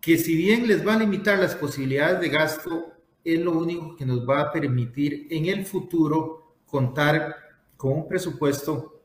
que 0.02 0.18
si 0.18 0.36
bien 0.36 0.68
les 0.68 0.86
va 0.86 0.96
a 0.96 1.00
limitar 1.00 1.38
las 1.38 1.56
posibilidades 1.56 2.20
de 2.20 2.30
gasto, 2.30 2.94
es 3.24 3.40
lo 3.40 3.52
único 3.52 3.96
que 3.96 4.06
nos 4.06 4.28
va 4.28 4.42
a 4.42 4.52
permitir 4.52 5.28
en 5.30 5.46
el 5.46 5.66
futuro 5.66 6.56
contar 6.66 7.36
con 7.78 7.94
un 7.94 8.08
presupuesto 8.08 9.02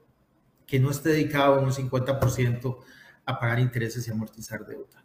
que 0.67 0.81
no 0.81 0.91
esté 0.91 1.11
dedicado 1.11 1.61
un 1.61 1.71
50% 1.71 2.79
a 3.27 3.38
pagar 3.38 3.61
intereses 3.61 4.09
y 4.09 4.11
amortizar 4.11 4.65
deuda. 4.67 5.05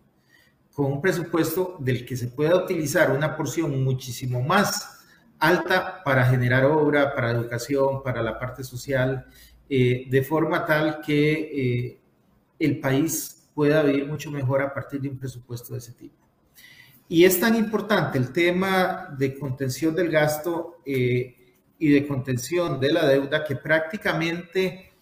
Con 0.74 0.92
un 0.92 1.02
presupuesto 1.02 1.78
del 1.80 2.06
que 2.06 2.18
se 2.18 2.28
pueda 2.28 2.56
utilizar 2.56 3.12
una 3.12 3.38
porción 3.38 3.84
muchísimo 3.84 4.42
más 4.42 5.06
alta 5.40 6.02
para 6.04 6.26
generar 6.26 6.66
obra, 6.66 7.14
para 7.14 7.32
educación, 7.32 8.02
para 8.02 8.22
la 8.22 8.40
parte 8.40 8.64
social, 8.64 9.26
eh, 9.70 10.08
de 10.10 10.24
forma 10.24 10.66
tal 10.66 11.02
que 11.02 11.32
eh, 11.32 12.00
el 12.60 12.80
país 12.80 13.50
pueda 13.54 13.84
vivir 13.84 14.08
mucho 14.08 14.32
mejor 14.32 14.62
a 14.62 14.74
partir 14.74 15.02
de 15.02 15.10
un 15.10 15.18
presupuesto 15.18 15.74
de 15.74 15.80
ese 15.80 15.92
tipo. 15.94 16.16
Y 17.10 17.26
es 17.26 17.40
tan 17.40 17.56
importante 17.56 18.18
el 18.18 18.32
tema 18.32 19.14
de 19.18 19.38
contención 19.38 19.94
del 19.94 20.10
gasto 20.10 20.80
eh, 20.86 21.36
y 21.78 21.90
de 21.90 22.08
contención 22.08 22.80
de 22.80 22.94
la 22.94 23.06
deuda 23.06 23.44
que 23.44 23.56
prácticamente 23.58 24.93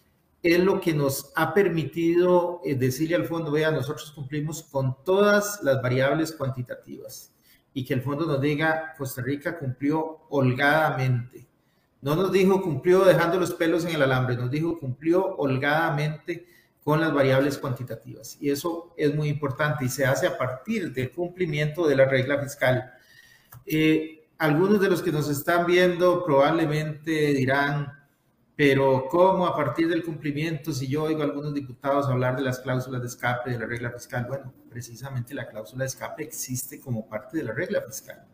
es 0.42 0.58
lo 0.58 0.80
que 0.80 0.92
nos 0.92 1.32
ha 1.36 1.54
permitido 1.54 2.60
decirle 2.64 3.16
al 3.16 3.26
fondo, 3.26 3.52
vea, 3.52 3.70
nosotros 3.70 4.10
cumplimos 4.10 4.62
con 4.64 4.96
todas 5.04 5.60
las 5.62 5.80
variables 5.80 6.32
cuantitativas 6.32 7.32
y 7.74 7.84
que 7.84 7.94
el 7.94 8.02
fondo 8.02 8.26
nos 8.26 8.40
diga 8.40 8.94
Costa 8.98 9.22
Rica 9.22 9.58
cumplió 9.58 10.26
holgadamente. 10.28 11.46
No 12.00 12.16
nos 12.16 12.32
dijo 12.32 12.60
cumplió 12.60 13.04
dejando 13.04 13.38
los 13.38 13.54
pelos 13.54 13.84
en 13.84 13.94
el 13.94 14.02
alambre, 14.02 14.36
nos 14.36 14.50
dijo 14.50 14.78
cumplió 14.78 15.36
holgadamente 15.36 16.46
con 16.82 17.00
las 17.00 17.14
variables 17.14 17.58
cuantitativas. 17.58 18.36
Y 18.40 18.50
eso 18.50 18.92
es 18.96 19.14
muy 19.14 19.28
importante 19.28 19.84
y 19.84 19.88
se 19.88 20.04
hace 20.04 20.26
a 20.26 20.36
partir 20.36 20.92
del 20.92 21.12
cumplimiento 21.12 21.86
de 21.86 21.96
la 21.96 22.06
regla 22.06 22.40
fiscal. 22.40 22.92
Eh, 23.64 24.26
algunos 24.38 24.80
de 24.80 24.90
los 24.90 25.02
que 25.02 25.12
nos 25.12 25.28
están 25.28 25.66
viendo 25.66 26.24
probablemente 26.24 27.32
dirán, 27.32 28.01
pero 28.54 29.06
¿cómo 29.10 29.46
a 29.46 29.56
partir 29.56 29.88
del 29.88 30.04
cumplimiento, 30.04 30.72
si 30.72 30.86
yo 30.86 31.04
oigo 31.04 31.22
a 31.22 31.24
algunos 31.24 31.54
diputados 31.54 32.06
hablar 32.06 32.36
de 32.36 32.42
las 32.42 32.60
cláusulas 32.60 33.00
de 33.00 33.08
escape 33.08 33.50
de 33.50 33.58
la 33.58 33.66
regla 33.66 33.90
fiscal? 33.90 34.26
Bueno, 34.28 34.52
precisamente 34.68 35.34
la 35.34 35.48
cláusula 35.48 35.84
de 35.84 35.88
escape 35.88 36.22
existe 36.22 36.78
como 36.78 37.08
parte 37.08 37.38
de 37.38 37.44
la 37.44 37.52
regla 37.52 37.80
fiscal. 37.80 38.26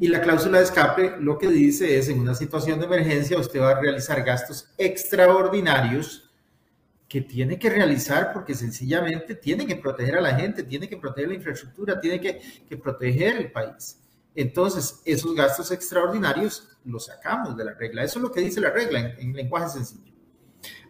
Y 0.00 0.08
la 0.08 0.20
cláusula 0.20 0.58
de 0.58 0.64
escape 0.64 1.16
lo 1.20 1.38
que 1.38 1.48
dice 1.48 1.96
es, 1.96 2.08
en 2.08 2.20
una 2.20 2.34
situación 2.34 2.80
de 2.80 2.86
emergencia, 2.86 3.38
usted 3.38 3.60
va 3.60 3.70
a 3.70 3.80
realizar 3.80 4.22
gastos 4.24 4.72
extraordinarios 4.76 6.30
que 7.08 7.20
tiene 7.20 7.58
que 7.58 7.70
realizar 7.70 8.32
porque 8.32 8.54
sencillamente 8.54 9.34
tiene 9.34 9.66
que 9.66 9.76
proteger 9.76 10.16
a 10.16 10.20
la 10.20 10.34
gente, 10.34 10.62
tiene 10.64 10.88
que 10.88 10.96
proteger 10.96 11.28
la 11.28 11.34
infraestructura, 11.36 12.00
tiene 12.00 12.20
que, 12.20 12.40
que 12.68 12.76
proteger 12.76 13.36
el 13.36 13.52
país. 13.52 14.01
Entonces, 14.34 15.02
esos 15.04 15.34
gastos 15.34 15.70
extraordinarios 15.70 16.68
los 16.84 17.06
sacamos 17.06 17.56
de 17.56 17.64
la 17.64 17.74
regla. 17.74 18.02
Eso 18.02 18.18
es 18.18 18.22
lo 18.22 18.32
que 18.32 18.40
dice 18.40 18.60
la 18.60 18.70
regla 18.70 19.14
en, 19.18 19.32
lenguaje 19.34 19.68
sencillo. 19.68 20.12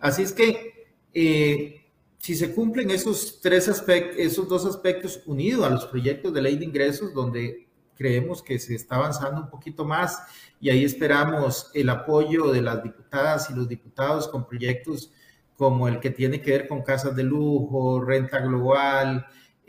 Así 0.00 0.22
es 0.22 0.32
que 0.32 0.94
eh, 1.12 1.90
si 2.18 2.34
se 2.34 2.54
cumplen 2.54 2.90
esos, 2.90 3.40
tres 3.40 3.68
aspectos, 3.68 4.16
esos 4.18 4.49
dos 4.49 4.64
aspectos 4.64 5.22
unidos 5.26 5.66
a 5.66 5.70
los 5.70 5.87
proyectos 5.87 6.32
de 6.32 6.42
ley 6.42 6.56
de 6.56 6.64
ingresos, 6.64 7.12
donde 7.12 7.68
creemos 7.96 8.42
que 8.42 8.58
se 8.58 8.75
está 8.75 8.96
avanzando 8.96 9.40
un 9.40 9.50
poquito 9.50 9.84
más 9.84 10.22
y 10.61 10.70
ahí 10.70 10.84
esperamos 10.84 11.70
el 11.75 11.88
apoyo 11.88 12.50
de 12.50 12.62
las 12.62 12.82
diputadas 12.82 13.50
y 13.50 13.54
los 13.54 13.68
diputados 13.68 14.28
con 14.28 14.46
proyectos 14.46 15.12
como 15.56 15.87
el 15.88 16.00
que 16.00 16.11
tiene 16.11 16.40
que 16.40 16.50
ver 16.50 16.68
con 16.68 16.82
casas 16.82 17.14
de 17.14 17.22
lujo, 17.22 18.00
renta 18.00 18.40
global, 18.40 19.26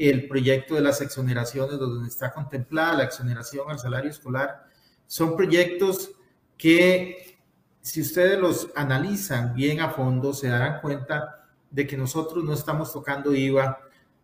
el 0.09 0.27
proyecto 0.27 0.75
de 0.75 0.81
las 0.81 0.99
exoneraciones 0.99 1.79
donde 1.79 2.09
está 2.09 2.33
contemplada 2.33 2.97
la 2.97 3.03
exoneración 3.05 3.71
al 3.71 3.79
salario 3.79 4.09
escolar. 4.09 4.65
Son 5.07 5.35
proyectos 5.37 6.11
que 6.57 7.37
si 7.81 8.01
ustedes 8.01 8.37
los 8.37 8.69
analizan 8.75 9.53
bien 9.53 9.79
a 9.79 9.91
fondo, 9.91 10.33
se 10.33 10.49
darán 10.49 10.81
cuenta 10.81 11.47
de 11.71 11.87
que 11.87 11.95
nosotros 11.95 12.43
no 12.43 12.53
estamos 12.53 12.91
tocando 12.91 13.33
IVA, 13.33 13.79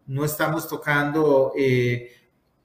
no 0.05 0.25
estamos 0.25 0.67
tocando 0.67 1.53
eh, 1.57 2.11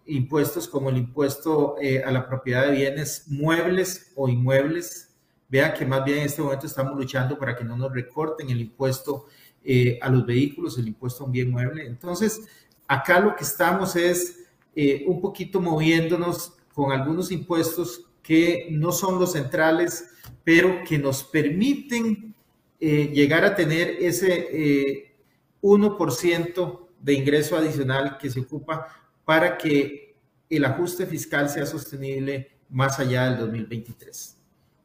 impuestos 0.06 0.66
como 0.66 0.90
el 0.90 0.97
impuesto 0.97 1.76
eh, 1.80 2.02
a 2.02 2.11
la 2.11 2.26
propiedad 2.26 2.66
de 2.66 2.73
bienes 2.73 3.26
muebles 3.28 4.12
o 4.16 4.28
inmuebles. 4.28 5.14
Vean 5.49 5.73
que 5.75 5.87
más 5.87 6.04
bien 6.04 6.18
en 6.18 6.25
este 6.25 6.42
momento 6.42 6.66
estamos 6.66 6.97
luchando 6.97 7.38
para 7.38 7.54
que 7.54 7.62
no 7.62 7.76
nos 7.76 7.92
recorten 7.92 8.50
el 8.50 8.61
impuesto 8.61 9.26
eh, 9.62 10.00
a 10.02 10.09
los 10.09 10.26
vehículos, 10.26 10.78
el 10.78 10.88
impuesto 10.88 11.23
a 11.23 11.26
un 11.26 11.33
bien 11.33 11.50
mueble. 11.50 11.87
Entonces, 11.87 12.40
Acá 12.86 13.20
lo 13.20 13.34
que 13.34 13.44
estamos 13.44 13.96
es 13.96 14.44
eh, 14.76 15.04
un 15.06 15.20
poquito 15.20 15.60
moviéndonos 15.60 16.52
con 16.72 16.92
algunos 16.92 17.30
impuestos 17.30 18.06
que 18.22 18.68
no 18.70 18.90
son 18.90 19.18
los 19.20 19.32
centrales, 19.32 20.10
pero 20.42 20.82
que 20.86 20.98
nos 20.98 21.22
permiten 21.22 22.34
eh, 22.80 23.10
llegar 23.14 23.44
a 23.44 23.54
tener 23.54 23.88
ese 24.00 25.14
1% 25.62 26.58
eh, 26.58 26.78
de 27.00 27.12
ingreso 27.12 27.56
adicional 27.56 28.18
que 28.18 28.30
se 28.30 28.40
ocupa 28.40 28.88
para 29.24 29.56
que 29.56 30.16
el 30.50 30.64
ajuste 30.64 31.06
fiscal 31.06 31.48
sea 31.48 31.66
sostenible 31.66 32.50
más 32.68 32.98
allá 32.98 33.30
del 33.30 33.38
2023. 33.38 34.36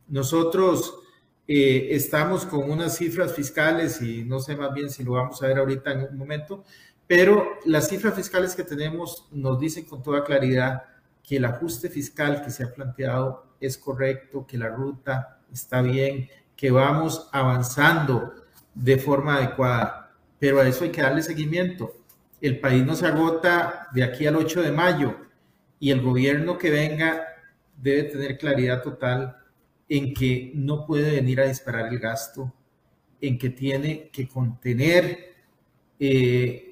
Nosotros 0.08 0.96
estamos 1.52 2.46
con 2.46 2.70
unas 2.70 2.96
cifras 2.98 3.34
fiscales 3.34 4.04
y 4.04 4.24
no 4.24 4.40
sé 4.40 4.56
más 4.56 4.72
bien 4.72 4.92
si 4.92 5.04
lo 5.04 5.14
vamos 5.14 5.42
a 5.42 5.48
ver 5.48 5.58
ahorita 5.58 5.94
en 5.94 6.04
un 6.04 6.18
momento, 6.18 6.64
pero 7.10 7.58
las 7.66 7.90
cifras 7.90 8.14
fiscales 8.14 8.56
que 8.56 8.64
tenemos 8.64 9.28
nos 9.32 9.60
dicen 9.60 9.86
con 9.86 10.04
toda 10.04 10.24
claridad 10.24 10.84
que 11.28 11.38
el 11.38 11.46
ajuste 11.46 11.90
fiscal 11.90 12.44
que 12.44 12.52
se 12.52 12.64
ha 12.64 12.72
planteado 12.72 13.48
es 13.60 13.80
correcto, 13.80 14.46
que 14.46 14.60
la 14.60 14.68
ruta 14.68 15.40
está 15.52 15.82
bien, 15.82 16.30
que 16.56 16.70
vamos 16.70 17.28
avanzando 17.32 18.36
de 18.76 19.00
forma 19.00 19.38
adecuada. 19.38 20.12
Pero 20.38 20.60
a 20.60 20.68
eso 20.68 20.84
hay 20.84 20.92
que 20.92 21.02
darle 21.02 21.24
seguimiento. 21.24 21.96
El 22.40 22.60
país 22.60 22.86
no 22.86 22.96
se 22.96 23.08
agota 23.08 23.88
de 23.92 24.04
aquí 24.04 24.28
al 24.28 24.36
8 24.36 24.62
de 24.62 24.72
mayo 24.72 25.18
y 25.80 25.90
el 25.90 26.02
gobierno 26.02 26.60
que 26.60 26.70
venga 26.70 27.26
debe 27.76 28.04
tener 28.04 28.38
claridad 28.38 28.84
total 28.84 29.36
en 29.88 30.14
que 30.14 30.52
no 30.54 30.86
puede 30.86 31.16
venir 31.16 31.42
a 31.42 31.46
disparar 31.46 31.88
el 31.88 31.98
gasto, 31.98 32.54
en 33.20 33.40
que 33.40 33.50
tiene 33.50 34.12
que 34.12 34.28
contener 34.28 35.34
eh, 36.00 36.69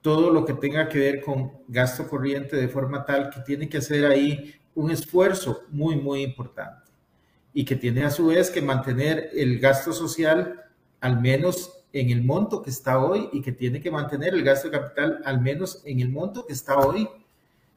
todo 0.00 0.30
lo 0.30 0.44
que 0.44 0.54
tenga 0.54 0.88
que 0.88 0.98
ver 0.98 1.20
con 1.22 1.52
gasto 1.66 2.08
corriente 2.08 2.56
de 2.56 2.68
forma 2.68 3.04
tal 3.04 3.30
que 3.30 3.40
tiene 3.40 3.68
que 3.68 3.78
hacer 3.78 4.06
ahí 4.06 4.54
un 4.74 4.90
esfuerzo 4.90 5.64
muy, 5.70 5.96
muy 5.96 6.22
importante 6.22 6.90
y 7.52 7.64
que 7.64 7.76
tiene 7.76 8.04
a 8.04 8.10
su 8.10 8.26
vez 8.26 8.50
que 8.50 8.62
mantener 8.62 9.30
el 9.34 9.58
gasto 9.58 9.92
social 9.92 10.64
al 11.00 11.20
menos 11.20 11.72
en 11.92 12.10
el 12.10 12.22
monto 12.22 12.62
que 12.62 12.70
está 12.70 12.98
hoy 12.98 13.28
y 13.32 13.42
que 13.42 13.52
tiene 13.52 13.80
que 13.80 13.90
mantener 13.90 14.34
el 14.34 14.44
gasto 14.44 14.70
capital 14.70 15.20
al 15.24 15.40
menos 15.40 15.82
en 15.84 16.00
el 16.00 16.10
monto 16.10 16.46
que 16.46 16.52
está 16.52 16.78
hoy, 16.78 17.08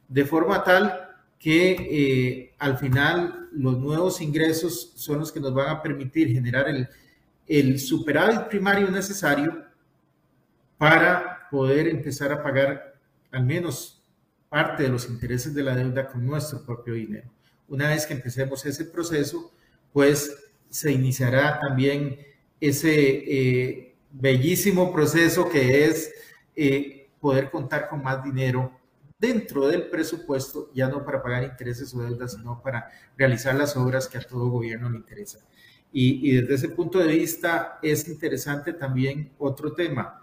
de 0.07 0.25
forma 0.25 0.63
tal 0.63 1.09
que 1.39 1.71
eh, 1.71 2.53
al 2.59 2.77
final 2.77 3.49
los 3.51 3.79
nuevos 3.79 4.21
ingresos 4.21 4.93
son 4.95 5.19
los 5.19 5.31
que 5.31 5.39
nos 5.39 5.53
van 5.53 5.69
a 5.69 5.81
permitir 5.81 6.31
generar 6.31 6.67
el, 6.67 6.87
el 7.47 7.79
superávit 7.79 8.41
primario 8.41 8.91
necesario 8.91 9.63
para 10.77 11.30
poder 11.51 11.87
empezar 11.89 12.31
a 12.31 12.41
pagar 12.41 12.95
al 13.29 13.45
menos 13.45 14.01
parte 14.49 14.83
de 14.83 14.89
los 14.89 15.07
intereses 15.09 15.53
de 15.53 15.63
la 15.63 15.75
deuda 15.75 16.07
con 16.07 16.25
nuestro 16.25 16.65
propio 16.65 16.93
dinero. 16.93 17.29
Una 17.67 17.89
vez 17.89 18.05
que 18.05 18.13
empecemos 18.13 18.65
ese 18.65 18.85
proceso, 18.85 19.51
pues 19.91 20.33
se 20.69 20.91
iniciará 20.91 21.59
también 21.59 22.17
ese 22.59 22.93
eh, 22.93 23.95
bellísimo 24.11 24.93
proceso 24.93 25.49
que 25.49 25.85
es 25.85 26.13
eh, 26.55 27.09
poder 27.19 27.51
contar 27.51 27.89
con 27.89 28.01
más 28.01 28.23
dinero 28.23 28.71
dentro 29.19 29.67
del 29.67 29.89
presupuesto, 29.89 30.71
ya 30.73 30.87
no 30.87 31.05
para 31.05 31.21
pagar 31.21 31.43
intereses 31.43 31.93
o 31.93 32.01
deudas, 32.01 32.33
sino 32.33 32.61
para 32.61 32.89
realizar 33.17 33.55
las 33.55 33.75
obras 33.77 34.07
que 34.07 34.17
a 34.17 34.21
todo 34.21 34.49
gobierno 34.49 34.89
le 34.89 34.97
interesa. 34.97 35.39
Y, 35.91 36.29
y 36.29 36.41
desde 36.41 36.55
ese 36.55 36.69
punto 36.69 36.99
de 36.99 37.07
vista 37.07 37.77
es 37.81 38.07
interesante 38.07 38.73
también 38.73 39.33
otro 39.37 39.73
tema. 39.73 40.20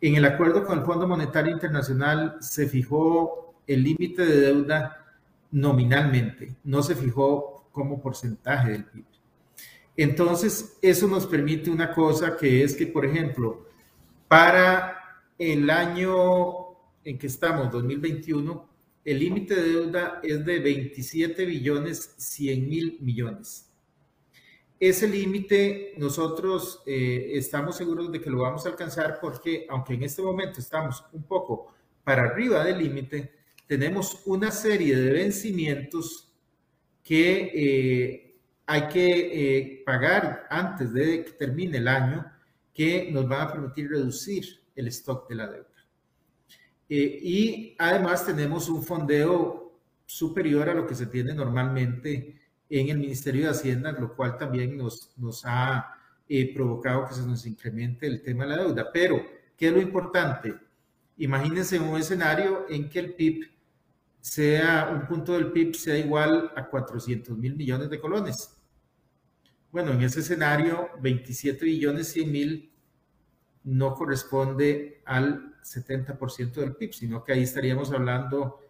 En 0.00 0.14
el 0.14 0.24
acuerdo 0.24 0.64
con 0.64 0.78
el 0.78 0.84
Fondo 0.84 1.06
Monetario 1.06 1.52
Internacional 1.52 2.36
se 2.40 2.66
fijó 2.66 3.54
el 3.66 3.82
límite 3.82 4.24
de 4.24 4.40
deuda 4.40 5.14
nominalmente, 5.50 6.56
no 6.64 6.82
se 6.82 6.94
fijó 6.94 7.68
como 7.72 8.00
porcentaje 8.00 8.72
del 8.72 8.84
PIB. 8.84 9.04
Entonces, 9.96 10.78
eso 10.80 11.06
nos 11.08 11.26
permite 11.26 11.70
una 11.70 11.92
cosa 11.92 12.36
que 12.36 12.64
es 12.64 12.74
que, 12.74 12.86
por 12.86 13.04
ejemplo, 13.04 13.66
para 14.28 14.96
el 15.38 15.68
año 15.68 16.70
en 17.04 17.18
que 17.18 17.26
estamos, 17.26 17.70
2021, 17.70 18.68
el 19.04 19.18
límite 19.18 19.54
de 19.54 19.62
deuda 19.62 20.20
es 20.22 20.44
de 20.44 20.58
27 20.58 21.44
billones 21.44 22.14
100 22.16 22.68
mil 22.68 22.98
millones. 23.00 23.69
Ese 24.80 25.06
límite 25.06 25.92
nosotros 25.98 26.82
eh, 26.86 27.32
estamos 27.34 27.76
seguros 27.76 28.10
de 28.10 28.18
que 28.18 28.30
lo 28.30 28.38
vamos 28.38 28.64
a 28.64 28.70
alcanzar 28.70 29.18
porque, 29.20 29.66
aunque 29.68 29.92
en 29.92 30.04
este 30.04 30.22
momento 30.22 30.58
estamos 30.58 31.04
un 31.12 31.22
poco 31.24 31.74
para 32.02 32.22
arriba 32.22 32.64
del 32.64 32.78
límite, 32.78 33.30
tenemos 33.66 34.22
una 34.24 34.50
serie 34.50 34.96
de 34.96 35.12
vencimientos 35.12 36.32
que 37.02 37.52
eh, 37.54 38.38
hay 38.64 38.88
que 38.88 39.08
eh, 39.58 39.82
pagar 39.84 40.46
antes 40.48 40.94
de 40.94 41.24
que 41.26 41.32
termine 41.32 41.76
el 41.76 41.86
año 41.86 42.32
que 42.72 43.10
nos 43.12 43.28
van 43.28 43.42
a 43.42 43.52
permitir 43.52 43.90
reducir 43.90 44.62
el 44.74 44.88
stock 44.88 45.28
de 45.28 45.34
la 45.34 45.46
deuda. 45.46 45.66
Y 46.88 47.76
además 47.78 48.24
tenemos 48.24 48.68
un 48.70 48.82
fondeo 48.82 49.78
superior 50.06 50.70
a 50.70 50.74
lo 50.74 50.86
que 50.86 50.94
se 50.94 51.06
tiene 51.06 51.34
normalmente 51.34 52.39
en 52.70 52.88
el 52.88 52.98
Ministerio 52.98 53.44
de 53.44 53.50
Hacienda, 53.50 53.92
lo 53.92 54.14
cual 54.14 54.38
también 54.38 54.78
nos, 54.78 55.12
nos 55.18 55.42
ha 55.44 55.94
eh, 56.28 56.54
provocado 56.54 57.08
que 57.08 57.14
se 57.14 57.26
nos 57.26 57.44
incremente 57.44 58.06
el 58.06 58.22
tema 58.22 58.44
de 58.44 58.50
la 58.50 58.62
deuda. 58.62 58.90
Pero, 58.92 59.20
¿qué 59.56 59.68
es 59.68 59.72
lo 59.72 59.80
importante? 59.80 60.54
Imagínense 61.18 61.78
un 61.78 61.98
escenario 61.98 62.66
en 62.70 62.88
que 62.88 63.00
el 63.00 63.14
PIB 63.14 63.50
sea, 64.20 64.90
un 64.92 65.06
punto 65.06 65.32
del 65.32 65.50
PIB 65.50 65.74
sea 65.74 65.98
igual 65.98 66.52
a 66.54 66.68
400 66.68 67.36
mil 67.36 67.56
millones 67.56 67.90
de 67.90 68.00
colones. 68.00 68.56
Bueno, 69.72 69.92
en 69.92 70.02
ese 70.02 70.20
escenario, 70.20 70.90
27 71.00 71.64
billones 71.64 72.08
100 72.12 72.32
mil 72.32 72.72
no 73.64 73.94
corresponde 73.94 75.02
al 75.04 75.56
70% 75.62 76.52
del 76.52 76.76
PIB, 76.76 76.92
sino 76.92 77.24
que 77.24 77.32
ahí 77.32 77.42
estaríamos 77.42 77.92
hablando 77.92 78.60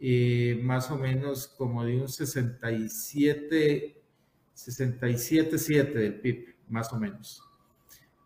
eh, 0.00 0.60
más 0.62 0.90
o 0.90 0.98
menos 0.98 1.48
como 1.48 1.84
de 1.84 2.00
un 2.00 2.08
67, 2.08 4.02
67, 4.54 5.58
7 5.58 5.98
del 5.98 6.20
PIB, 6.20 6.54
más 6.68 6.92
o 6.92 6.98
menos. 6.98 7.42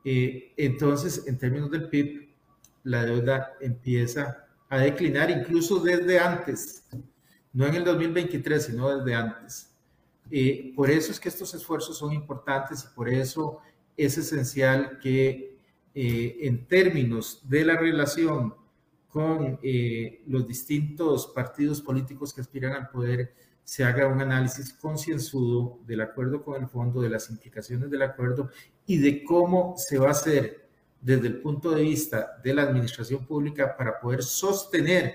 Eh, 0.05 0.53
entonces, 0.57 1.27
en 1.27 1.39
términos 1.39 1.71
del 1.71 1.89
PIB, 1.89 2.29
la 2.85 3.05
deuda 3.05 3.53
empieza 3.61 4.47
a 4.69 4.79
declinar 4.79 5.31
incluso 5.31 5.79
desde 5.81 6.19
antes, 6.19 6.85
no 7.53 7.67
en 7.67 7.75
el 7.75 7.85
2023, 7.85 8.65
sino 8.65 8.97
desde 8.97 9.15
antes. 9.15 9.73
Eh, 10.31 10.73
por 10.75 10.91
eso 10.91 11.13
es 11.13 11.21
que 11.21 11.29
estos 11.29 11.53
esfuerzos 11.55 11.99
son 11.99 12.13
importantes 12.13 12.85
y 12.85 12.95
por 12.95 13.09
eso 13.09 13.61
es 13.97 14.17
esencial 14.17 14.99
que 14.99 15.59
eh, 15.95 16.39
en 16.41 16.67
términos 16.67 17.43
de 17.49 17.67
la 17.67 17.77
relación 17.77 18.55
con 19.13 19.59
eh, 19.63 20.23
los 20.27 20.49
distintos 20.49 21.27
partidos 21.27 21.83
políticos 21.83 22.33
que 22.33 22.41
aspiran 22.41 22.73
al 22.73 22.89
poder, 22.89 23.35
se 23.63 23.85
haga 23.85 24.07
un 24.07 24.23
análisis 24.23 24.73
concienzudo 24.73 25.81
del 25.87 26.01
acuerdo 26.01 26.43
con 26.43 26.63
el 26.63 26.67
fondo, 26.67 27.03
de 27.03 27.11
las 27.11 27.29
implicaciones 27.29 27.91
del 27.91 28.03
acuerdo 28.03 28.49
y 28.87 28.97
de 28.97 29.23
cómo 29.23 29.75
se 29.77 29.99
va 29.99 30.09
a 30.09 30.13
hacer 30.13 30.67
desde 30.99 31.27
el 31.27 31.43
punto 31.43 31.73
de 31.73 31.83
vista 31.83 32.41
de 32.43 32.55
la 32.55 32.63
administración 32.63 33.27
pública 33.27 33.77
para 33.77 34.01
poder 34.01 34.23
sostener 34.23 35.15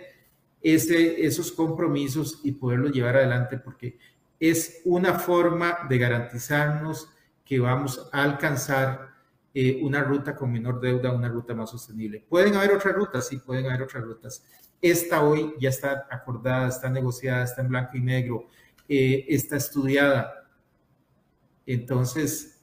ese, 0.62 1.25
esos 1.25 1.51
compromisos 1.51 2.41
y 2.43 2.51
poderlos 2.51 2.91
llevar 2.91 3.17
adelante, 3.17 3.57
porque 3.57 3.97
es 4.39 4.81
una 4.86 5.17
forma 5.17 5.79
de 5.89 5.97
garantizarnos 5.97 7.10
que 7.43 7.60
vamos 7.60 8.07
a 8.13 8.23
alcanzar 8.23 9.16
eh, 9.60 9.80
una 9.82 10.04
ruta 10.04 10.36
con 10.36 10.52
menor 10.52 10.80
deuda, 10.80 11.12
una 11.12 11.30
ruta 11.30 11.56
más 11.56 11.72
sostenible. 11.72 12.24
¿Pueden 12.30 12.56
haber 12.56 12.74
otras 12.74 12.93
rutas? 12.93 13.28
Sí, 13.28 13.38
pueden 13.39 13.65
haber 13.65 13.82
otras 13.82 14.04
rutas. 14.04 14.46
Esta 14.80 15.24
hoy 15.24 15.56
ya 15.60 15.70
está 15.70 16.06
acordada, 16.12 16.67
está 16.67 16.91
negociada, 16.91 17.43
está 17.43 17.63
en 17.63 17.70
blanco 17.70 17.98
y 17.98 18.02
negro, 18.02 18.46
eh, 18.88 19.26
está 19.28 19.56
estudiada. 19.56 20.48
Entonces, 21.65 22.62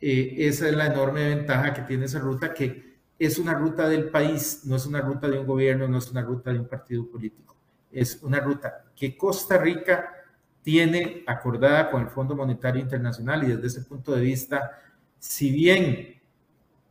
eh, 0.00 0.36
esa 0.38 0.70
es 0.70 0.74
la 0.74 0.86
enorme 0.86 1.28
ventaja 1.28 1.74
que 1.74 1.82
tiene 1.82 2.06
esa 2.06 2.20
ruta, 2.20 2.54
que 2.54 2.96
es 3.18 3.38
una 3.38 3.52
ruta 3.52 3.86
del 3.86 4.08
país, 4.08 4.62
no 4.64 4.76
es 4.76 4.86
una 4.86 5.02
ruta 5.02 5.28
de 5.28 5.38
un 5.38 5.46
gobierno, 5.46 5.86
no 5.86 5.98
es 5.98 6.10
una 6.10 6.22
ruta 6.22 6.50
de 6.50 6.60
un 6.60 6.66
partido 6.66 7.10
político. 7.10 7.58
Es 7.90 8.22
una 8.22 8.40
ruta 8.40 8.86
que 8.96 9.18
Costa 9.18 9.58
Rica 9.58 10.14
tiene 10.62 11.24
acordada 11.26 11.90
con 11.90 12.00
el 12.00 12.08
Fondo 12.08 12.34
Monetario 12.34 12.80
Internacional 12.80 13.44
y 13.44 13.48
desde 13.48 13.66
ese 13.66 13.82
punto 13.82 14.14
de 14.14 14.22
vista, 14.22 14.80
si 15.18 15.52
bien 15.52 16.21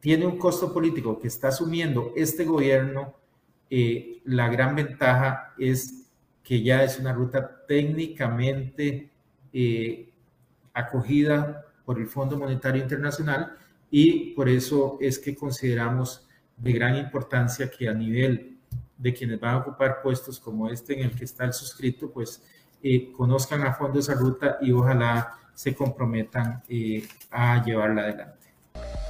tiene 0.01 0.25
un 0.25 0.37
costo 0.37 0.73
político 0.73 1.19
que 1.19 1.27
está 1.27 1.49
asumiendo 1.49 2.11
este 2.15 2.43
gobierno, 2.43 3.13
eh, 3.69 4.19
la 4.25 4.49
gran 4.49 4.75
ventaja 4.75 5.53
es 5.57 6.09
que 6.43 6.61
ya 6.61 6.83
es 6.83 6.99
una 6.99 7.13
ruta 7.13 7.65
técnicamente 7.67 9.11
eh, 9.53 10.11
acogida 10.73 11.65
por 11.85 11.99
el 11.99 12.07
Fondo 12.07 12.37
Monetario 12.37 12.81
Internacional 12.81 13.53
y 13.91 14.33
por 14.33 14.49
eso 14.49 14.97
es 14.99 15.19
que 15.19 15.35
consideramos 15.35 16.27
de 16.57 16.73
gran 16.73 16.97
importancia 16.97 17.69
que 17.69 17.87
a 17.87 17.93
nivel 17.93 18.57
de 18.97 19.13
quienes 19.13 19.39
van 19.39 19.53
a 19.55 19.57
ocupar 19.59 20.01
puestos 20.01 20.39
como 20.39 20.67
este 20.69 20.99
en 20.99 21.05
el 21.05 21.15
que 21.15 21.25
está 21.25 21.45
el 21.45 21.53
suscrito, 21.53 22.11
pues 22.11 22.43
eh, 22.81 23.11
conozcan 23.11 23.61
a 23.63 23.73
fondo 23.73 23.99
esa 23.99 24.15
ruta 24.15 24.57
y 24.61 24.71
ojalá 24.71 25.37
se 25.53 25.75
comprometan 25.75 26.63
a 27.29 27.63
llevarla 27.63 28.01
adelante. 28.01 28.40